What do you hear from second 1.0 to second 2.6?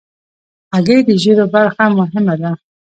د ژیړو برخه مهمه ده.